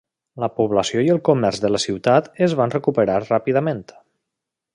[0.43, 3.87] La població i el comerç de la ciutat es van recuperar ràpidament.